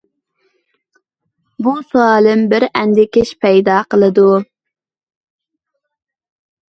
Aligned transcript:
بۇ 1.67 1.73
سوئالىم 1.91 2.41
بىر 2.53 2.65
ئەندىكىش 2.69 3.35
پەيدا 3.47 3.77
قىلدى. 3.95 4.27